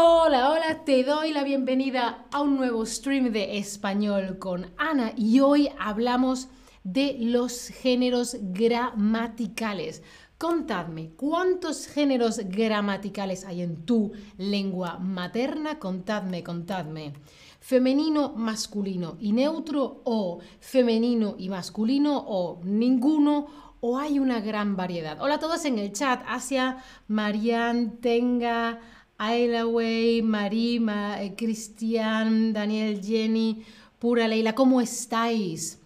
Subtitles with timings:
[0.00, 5.40] Hola, hola, te doy la bienvenida a un nuevo stream de español con Ana y
[5.40, 6.46] hoy hablamos
[6.84, 10.04] de los géneros gramaticales.
[10.38, 15.80] Contadme, ¿cuántos géneros gramaticales hay en tu lengua materna?
[15.80, 17.14] Contadme, contadme.
[17.58, 23.48] ¿Femenino, masculino y neutro o femenino y masculino o ninguno
[23.80, 25.20] o hay una gran variedad?
[25.20, 26.22] Hola a todos en el chat.
[26.28, 28.78] Asia, Marian, Tenga,
[29.18, 33.64] Ailaway, Marima, eh, Cristian, Daniel, Jenny,
[33.98, 35.80] Pura Leila, ¿cómo estáis?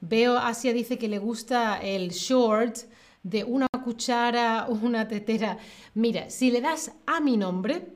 [0.00, 2.78] Veo, Asia dice que le gusta el short
[3.22, 5.56] de una cuchara, una tetera.
[5.94, 7.92] Mira, si le das a mi nombre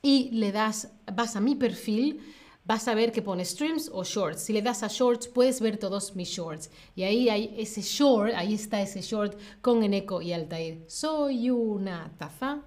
[0.00, 2.18] y le das, vas a mi perfil,
[2.64, 4.42] vas a ver que pone streams o shorts.
[4.42, 6.70] Si le das a shorts, puedes ver todos mis shorts.
[6.94, 10.84] Y ahí hay ese short, ahí está ese short con Eneco y Altair.
[10.88, 12.62] Soy una taza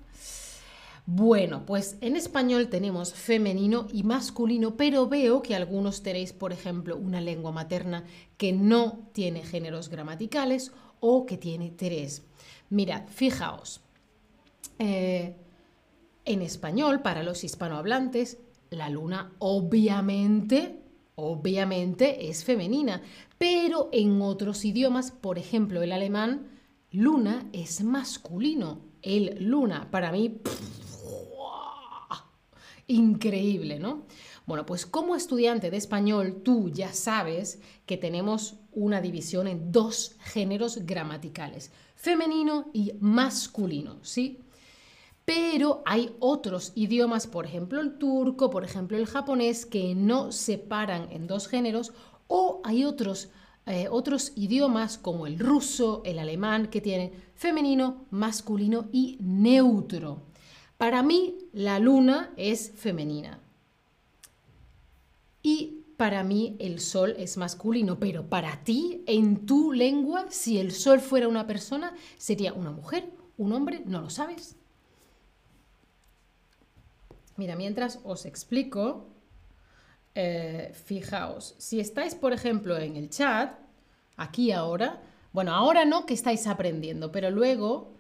[1.12, 6.96] bueno, pues en español tenemos femenino y masculino, pero veo que algunos tenéis, por ejemplo,
[6.98, 8.04] una lengua materna
[8.38, 12.28] que no tiene géneros gramaticales o que tiene tres.
[12.70, 13.82] Mirad, fijaos,
[14.78, 15.34] eh,
[16.26, 18.38] en español, para los hispanohablantes,
[18.70, 20.80] la luna obviamente,
[21.16, 23.02] obviamente es femenina,
[23.40, 26.50] pero en otros idiomas, por ejemplo el alemán,
[26.92, 28.88] luna es masculino.
[29.02, 30.42] El luna, para mí
[32.90, 34.04] increíble, ¿no?
[34.46, 40.16] Bueno, pues como estudiante de español, tú ya sabes que tenemos una división en dos
[40.20, 44.40] géneros gramaticales, femenino y masculino, ¿sí?
[45.24, 51.12] Pero hay otros idiomas, por ejemplo el turco, por ejemplo el japonés, que no separan
[51.12, 51.94] en dos géneros,
[52.28, 53.30] o hay otros,
[53.68, 60.29] eh, otros idiomas como el ruso, el alemán, que tienen femenino, masculino y neutro.
[60.80, 63.42] Para mí, la luna es femenina.
[65.44, 70.72] Y para mí el sol es masculino, pero para ti, en tu lengua, si el
[70.72, 74.56] sol fuera una persona, sería una mujer, un hombre, ¿no lo sabes?
[77.36, 79.10] Mira, mientras os explico,
[80.16, 83.54] eh, fijaos, si estáis, por ejemplo, en el chat,
[84.16, 85.02] aquí ahora,
[85.34, 87.92] bueno, ahora no que estáis aprendiendo, pero luego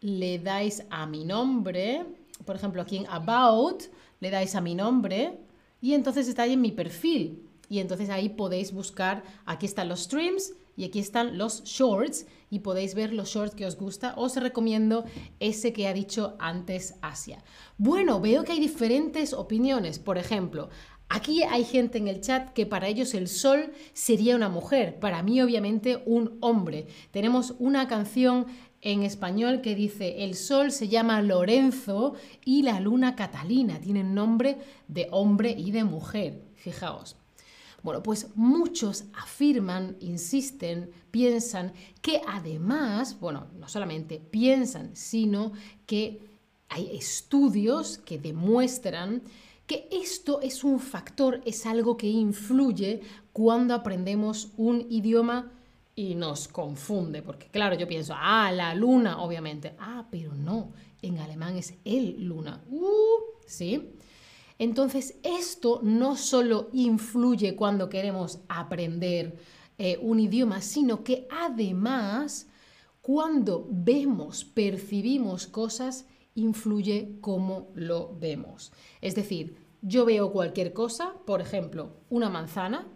[0.00, 2.06] le dais a mi nombre,
[2.44, 3.84] por ejemplo, aquí en About,
[4.20, 5.38] le dais a mi nombre
[5.80, 7.44] y entonces está en mi perfil.
[7.70, 12.60] Y entonces ahí podéis buscar, aquí están los streams y aquí están los shorts y
[12.60, 14.14] podéis ver los shorts que os gusta.
[14.16, 15.04] Os recomiendo
[15.38, 17.44] ese que ha dicho antes Asia.
[17.76, 19.98] Bueno, veo que hay diferentes opiniones.
[19.98, 20.70] Por ejemplo,
[21.10, 25.22] Aquí hay gente en el chat que para ellos el sol sería una mujer, para
[25.22, 26.86] mí obviamente un hombre.
[27.12, 28.46] Tenemos una canción
[28.80, 33.80] en español que dice el sol se llama Lorenzo y la luna Catalina.
[33.80, 36.42] Tienen nombre de hombre y de mujer.
[36.54, 37.16] Fijaos.
[37.82, 41.72] Bueno, pues muchos afirman, insisten, piensan
[42.02, 45.52] que además, bueno, no solamente piensan, sino
[45.86, 46.20] que
[46.68, 49.22] hay estudios que demuestran
[49.66, 53.02] que esto es un factor, es algo que influye
[53.32, 55.52] cuando aprendemos un idioma
[55.98, 59.74] y nos confunde, porque claro, yo pienso, ah, la luna, obviamente.
[59.80, 60.72] Ah, pero no,
[61.02, 62.62] en alemán es el luna.
[62.70, 63.94] Uh, ¿Sí?
[64.60, 69.40] Entonces, esto no solo influye cuando queremos aprender
[69.76, 72.46] eh, un idioma, sino que además,
[73.02, 78.70] cuando vemos, percibimos cosas, influye cómo lo vemos.
[79.00, 82.86] Es decir, yo veo cualquier cosa, por ejemplo, una manzana,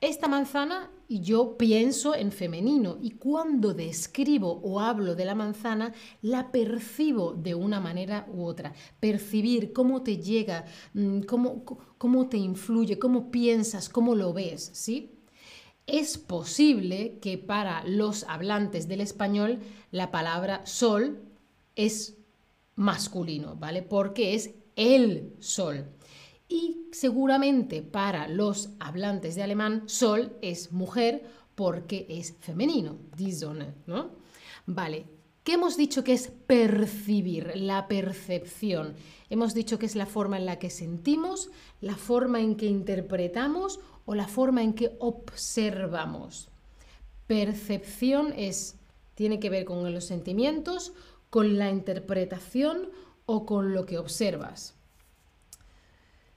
[0.00, 5.94] esta manzana y yo pienso en femenino y cuando describo o hablo de la manzana
[6.20, 8.74] la percibo de una manera u otra.
[9.00, 11.64] Percibir cómo te llega, mm, cómo,
[11.96, 15.14] cómo te influye, cómo piensas, cómo lo ves, ¿sí?
[15.86, 19.60] Es posible que para los hablantes del español
[19.90, 21.22] la palabra sol
[21.74, 22.18] es
[22.76, 23.80] masculino, ¿vale?
[23.82, 25.86] Porque es el sol.
[26.48, 31.24] Y seguramente para los hablantes de alemán, Sol es mujer
[31.54, 33.34] porque es femenino, die
[33.86, 34.10] ¿no?
[34.64, 35.06] Vale,
[35.44, 37.52] ¿qué hemos dicho que es percibir?
[37.54, 38.94] La percepción.
[39.28, 41.50] Hemos dicho que es la forma en la que sentimos,
[41.80, 46.48] la forma en que interpretamos o la forma en que observamos.
[47.26, 48.76] Percepción es,
[49.14, 50.94] tiene que ver con los sentimientos,
[51.28, 52.88] con la interpretación
[53.26, 54.77] o con lo que observas.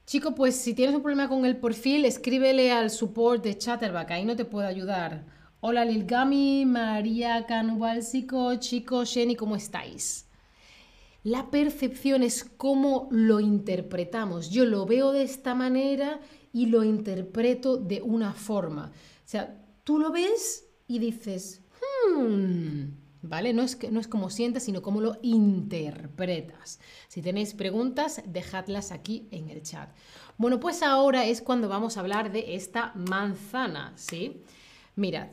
[0.04, 4.24] Chico, pues si tienes un problema con el perfil, escríbele al support de Chatterback, ahí
[4.24, 5.24] no te puedo ayudar.
[5.60, 10.26] Hola Lilgami, María Canubalsico, chicos, Jenny, ¿cómo estáis?
[11.22, 14.50] La percepción es cómo lo interpretamos.
[14.50, 16.20] Yo lo veo de esta manera
[16.52, 18.90] y lo interpreto de una forma.
[18.90, 21.62] O sea, tú lo ves y dices,
[22.08, 23.52] hmm", ¿vale?
[23.52, 26.80] No es, no es como sientas, sino cómo lo interpretas.
[27.08, 29.90] Si tenéis preguntas, dejadlas aquí en el chat.
[30.36, 34.42] Bueno, pues ahora es cuando vamos a hablar de esta manzana, ¿sí?
[34.96, 35.28] Mirad,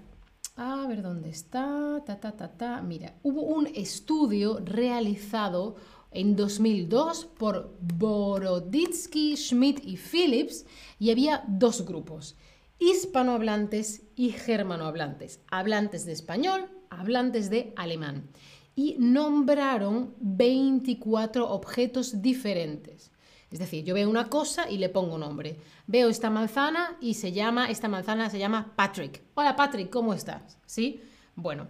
[0.55, 2.81] a ver dónde está, ta, ta, ta, ta.
[2.81, 5.75] Mira, hubo un estudio realizado
[6.11, 10.65] en 2002 por Boroditsky, Schmidt y Phillips
[10.99, 12.35] y había dos grupos,
[12.79, 18.29] hispanohablantes y germanohablantes, hablantes de español, hablantes de alemán,
[18.75, 23.11] y nombraron 24 objetos diferentes.
[23.51, 25.59] Es decir, yo veo una cosa y le pongo nombre.
[25.87, 29.23] Veo esta manzana y se llama, esta manzana se llama Patrick.
[29.33, 30.57] Hola Patrick, ¿cómo estás?
[30.65, 31.01] ¿Sí?
[31.35, 31.67] Bueno,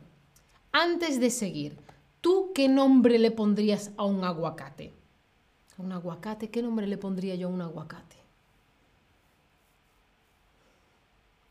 [0.71, 1.77] antes de seguir,
[2.21, 4.93] ¿tú qué nombre le pondrías a un aguacate?
[5.77, 6.49] ¿A un aguacate?
[6.49, 8.17] ¿Qué nombre le pondría yo a un aguacate?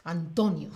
[0.04, 0.70] Antonio.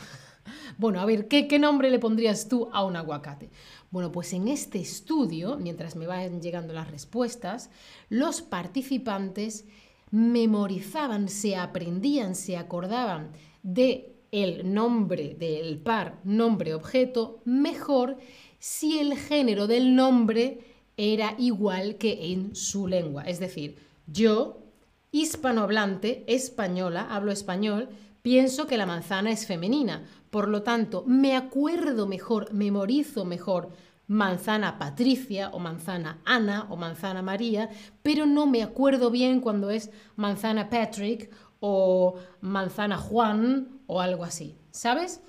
[0.78, 3.50] Bueno, a ver, ¿qué, ¿qué, nombre le pondrías tú a un aguacate?
[3.90, 7.70] Bueno, pues en este estudio, mientras me van llegando las respuestas,
[8.08, 9.66] los participantes
[10.10, 13.32] memorizaban, se aprendían, se acordaban
[13.62, 18.16] de el nombre del par nombre-objeto mejor
[18.58, 20.60] si el género del nombre
[20.96, 23.24] era igual que en su lengua.
[23.24, 23.76] Es decir,
[24.06, 24.62] yo,
[25.10, 27.88] hispanohablante, española, hablo español,
[28.22, 30.04] pienso que la manzana es femenina.
[30.30, 33.70] Por lo tanto, me acuerdo mejor, memorizo mejor
[34.06, 37.70] manzana Patricia o manzana Ana o manzana María,
[38.02, 41.30] pero no me acuerdo bien cuando es manzana Patrick
[41.60, 45.20] o manzana Juan o algo así, ¿sabes?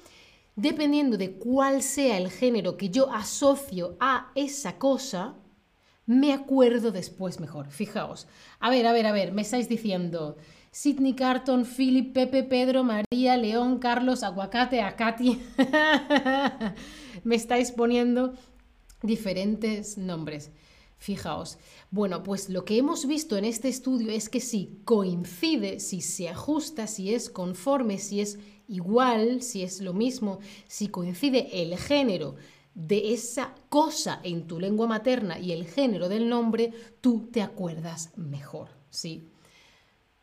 [0.55, 5.35] Dependiendo de cuál sea el género que yo asocio a esa cosa,
[6.05, 7.69] me acuerdo después mejor.
[7.69, 8.27] Fijaos.
[8.59, 10.37] A ver, a ver, a ver, me estáis diciendo
[10.73, 15.39] Sidney Carton, Philip, Pepe, Pedro, María, León, Carlos, Aguacate, Acati.
[17.23, 18.33] me estáis poniendo
[19.03, 20.49] diferentes nombres.
[20.97, 21.59] Fijaos.
[21.91, 26.27] Bueno, pues lo que hemos visto en este estudio es que si coincide, si se
[26.27, 32.33] ajusta, si es conforme, si es igual, si es lo mismo, si coincide el género
[32.73, 38.09] de esa cosa en tu lengua materna y el género del nombre, tú te acuerdas
[38.15, 39.29] mejor, ¿sí?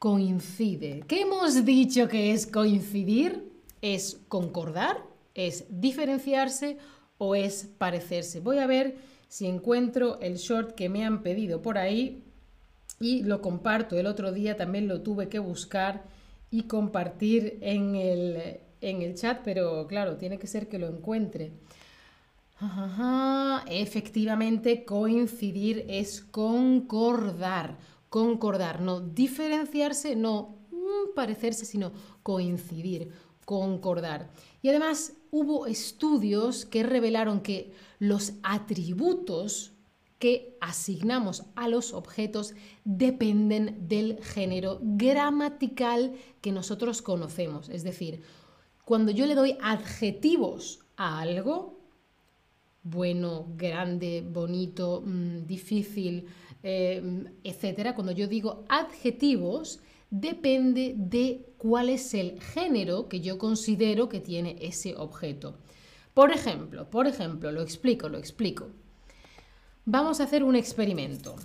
[0.01, 1.05] Coincide.
[1.07, 3.53] ¿Qué hemos dicho que es coincidir?
[3.83, 4.97] Es concordar,
[5.35, 6.79] es diferenciarse
[7.19, 8.41] o es parecerse.
[8.41, 8.97] Voy a ver
[9.29, 12.23] si encuentro el short que me han pedido por ahí
[12.99, 13.99] y lo comparto.
[13.99, 16.05] El otro día también lo tuve que buscar
[16.51, 21.53] y compartir en el, en el chat, pero claro, tiene que ser que lo encuentre.
[23.67, 27.77] Efectivamente, coincidir es concordar.
[28.11, 31.93] Concordar, no diferenciarse, no mm, parecerse, sino
[32.23, 33.13] coincidir,
[33.47, 34.31] concordar.
[34.61, 39.73] Y además hubo estudios que revelaron que los atributos
[40.19, 42.55] que asignamos a los objetos
[42.85, 46.13] dependen del género gramatical
[46.43, 47.71] que nosotros conocemos.
[47.71, 48.23] Es decir,
[48.85, 51.81] cuando yo le doy adjetivos a algo,
[52.83, 56.27] bueno, grande, bonito, mm, difícil,
[56.63, 64.09] eh, etcétera, cuando yo digo adjetivos, depende de cuál es el género que yo considero
[64.09, 65.57] que tiene ese objeto.
[66.15, 68.69] Por ejemplo, por ejemplo, lo explico, lo explico.
[69.85, 71.37] Vamos a hacer un experimento.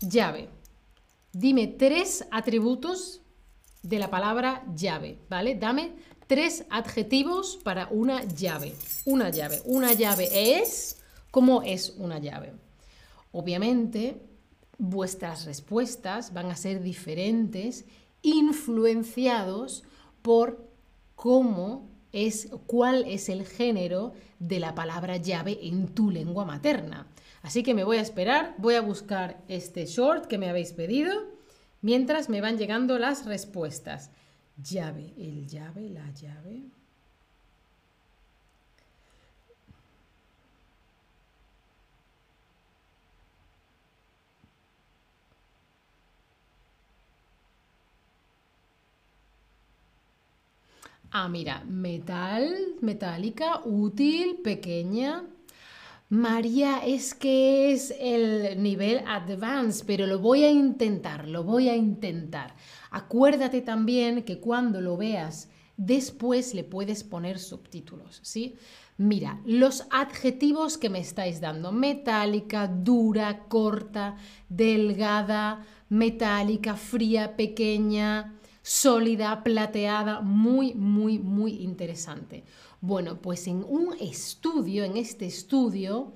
[0.00, 0.48] Llave.
[1.32, 3.20] Dime tres atributos
[3.82, 5.54] de la palabra llave, ¿vale?
[5.54, 5.92] Dame
[6.26, 8.74] tres adjetivos para una llave.
[9.04, 9.60] Una llave.
[9.64, 10.98] Una llave es...
[11.36, 12.54] ¿Cómo es una llave?
[13.30, 14.22] Obviamente,
[14.78, 17.84] vuestras respuestas van a ser diferentes,
[18.22, 19.84] influenciados
[20.22, 20.66] por
[21.14, 27.06] cómo es, cuál es el género de la palabra llave en tu lengua materna.
[27.42, 31.12] Así que me voy a esperar, voy a buscar este short que me habéis pedido
[31.82, 34.10] mientras me van llegando las respuestas.
[34.56, 36.62] Llave, el llave, la llave.
[51.18, 55.24] Ah, mira, metal, metálica, útil, pequeña.
[56.10, 61.74] María, es que es el nivel advanced, pero lo voy a intentar, lo voy a
[61.74, 62.54] intentar.
[62.90, 68.56] Acuérdate también que cuando lo veas después le puedes poner subtítulos, ¿sí?
[68.98, 74.16] Mira, los adjetivos que me estáis dando, metálica, dura, corta,
[74.50, 78.34] delgada, metálica, fría, pequeña,
[78.66, 82.42] sólida, plateada, muy, muy, muy interesante.
[82.80, 86.12] Bueno, pues en un estudio, en este estudio,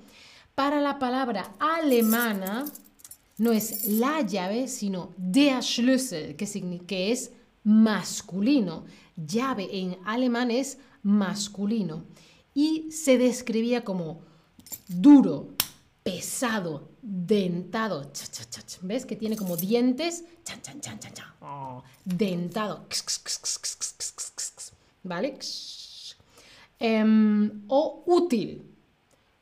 [0.53, 2.65] para la palabra alemana,
[3.37, 7.31] no es la llave, sino der Schlüssel, que, es
[7.63, 8.83] masculino.
[9.15, 12.03] Llave en alemán es masculino
[12.53, 14.23] y se describía como
[14.89, 15.47] duro,
[16.03, 18.11] pesado, dentado.
[18.81, 20.23] ¿Ves que tiene como dientes?
[22.05, 22.85] Dentado.
[25.03, 25.37] ¿Vale?
[27.67, 28.67] o útil.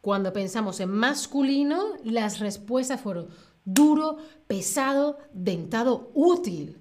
[0.01, 3.28] Cuando pensamos en masculino, las respuestas fueron
[3.66, 6.78] duro, pesado, dentado, útil.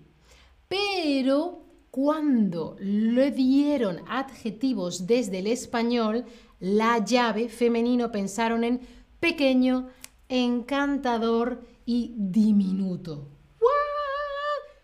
[0.68, 6.24] Pero cuando le dieron adjetivos desde el español,
[6.60, 8.80] la llave femenino pensaron en
[9.20, 9.88] pequeño,
[10.28, 13.28] encantador y diminuto.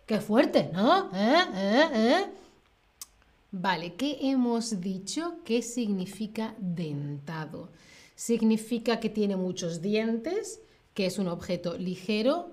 [0.05, 1.09] ¡Qué fuerte, ¿no?
[1.13, 1.43] ¿Eh?
[1.55, 1.89] ¿Eh?
[1.93, 2.25] ¿Eh?
[3.51, 5.37] Vale, ¿qué hemos dicho?
[5.43, 7.69] ¿Qué significa dentado?
[8.15, 10.61] Significa que tiene muchos dientes,
[10.93, 12.51] que es un objeto ligero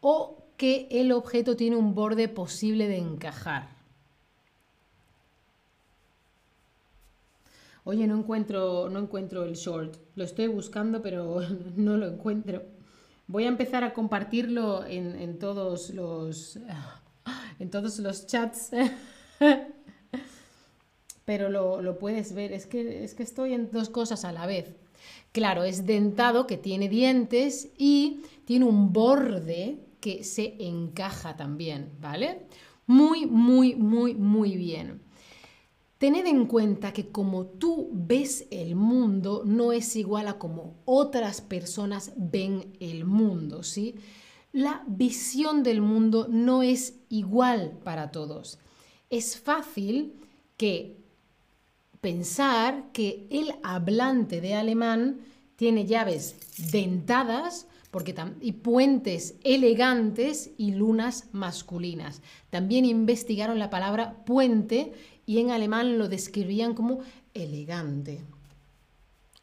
[0.00, 3.75] o que el objeto tiene un borde posible de encajar.
[7.88, 9.96] Oye, no encuentro, no encuentro el short.
[10.16, 11.40] Lo estoy buscando, pero
[11.76, 12.64] no lo encuentro.
[13.28, 16.58] Voy a empezar a compartirlo en, todos los
[17.60, 18.72] en todos los chats.
[21.24, 22.52] pero lo, puedes ver.
[22.52, 24.74] Es que, es que estoy en dos cosas a la vez.
[25.30, 32.48] Claro, es dentado, que tiene dientes y tiene un borde que se encaja también, ¿vale?
[32.88, 35.05] Muy, muy, muy, muy bien.
[35.98, 41.40] Tened en cuenta que como tú ves el mundo no es igual a como otras
[41.40, 43.94] personas ven el mundo, ¿sí?
[44.52, 48.58] La visión del mundo no es igual para todos.
[49.08, 50.14] Es fácil
[50.58, 50.98] que
[52.02, 55.20] pensar que el hablante de alemán
[55.56, 56.36] tiene llaves
[56.72, 62.20] dentadas porque y puentes elegantes y lunas masculinas.
[62.50, 64.92] También investigaron la palabra puente
[65.26, 67.00] y en alemán lo describían como
[67.34, 68.20] elegante.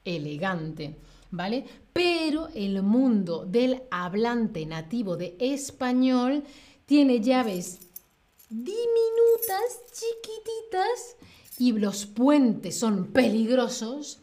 [0.06, 0.96] Elegante,
[1.32, 1.66] ¿vale?
[1.92, 6.44] Pero el mundo del hablante nativo de español
[6.86, 7.80] tiene llaves
[8.50, 11.18] diminutas, chiquititas,
[11.58, 14.20] y los puentes son peligrosos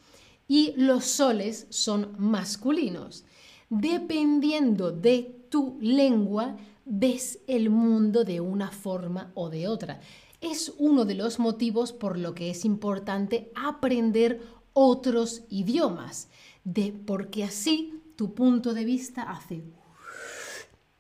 [0.49, 3.25] y los soles son masculinos.
[3.69, 10.00] Dependiendo de tu lengua, ves el mundo de una forma o de otra
[10.41, 14.41] es uno de los motivos por lo que es importante aprender
[14.73, 16.29] otros idiomas,
[16.65, 19.65] de porque así tu punto de vista hace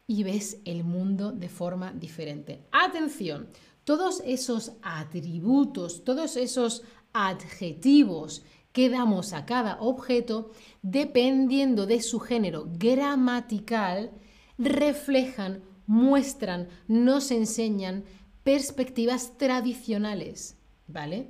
[0.06, 2.64] y ves el mundo de forma diferente.
[2.72, 3.48] Atención,
[3.84, 6.82] todos esos atributos, todos esos
[7.12, 8.42] adjetivos
[8.72, 10.50] que damos a cada objeto,
[10.82, 14.10] dependiendo de su género gramatical,
[14.58, 18.04] reflejan, muestran, nos enseñan
[18.42, 20.56] perspectivas tradicionales,
[20.86, 21.28] ¿vale?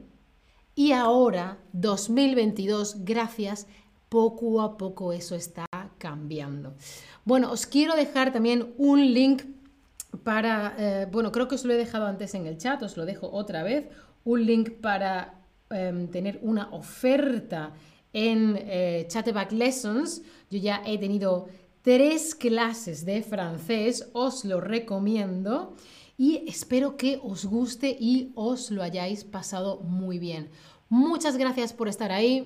[0.75, 3.67] Y ahora, 2022, gracias,
[4.09, 5.67] poco a poco eso está
[5.99, 6.75] cambiando.
[7.25, 9.43] Bueno, os quiero dejar también un link
[10.25, 13.05] para, eh, bueno, creo que os lo he dejado antes en el chat, os lo
[13.05, 13.89] dejo otra vez,
[14.25, 15.35] un link para
[15.71, 17.73] em, tener una oferta
[18.13, 19.09] en eh,
[19.51, 20.23] Lessons.
[20.51, 21.49] Yo ya he tenido
[21.83, 25.77] tres clases de francés, os lo recomiendo
[26.21, 30.51] y espero que os guste y os lo hayáis pasado muy bien.
[30.91, 32.45] Muchas gracias por estar ahí.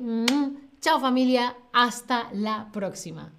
[0.80, 3.32] Chao familia, hasta la próxima.